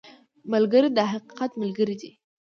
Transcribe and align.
ملګری 0.51 0.89
د 0.97 0.99
حقیقت 1.11 1.51
ملګری 1.61 1.95
دی 2.01 2.11